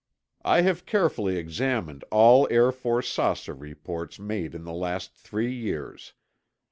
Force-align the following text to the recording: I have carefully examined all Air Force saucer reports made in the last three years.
I 0.43 0.61
have 0.61 0.87
carefully 0.87 1.37
examined 1.37 2.03
all 2.09 2.47
Air 2.49 2.71
Force 2.71 3.07
saucer 3.07 3.53
reports 3.53 4.17
made 4.17 4.55
in 4.55 4.63
the 4.63 4.73
last 4.73 5.13
three 5.13 5.53
years. 5.53 6.13